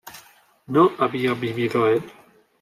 ¿no 0.65 0.89
había 0.97 1.35
vivido 1.35 1.85
él? 1.87 2.01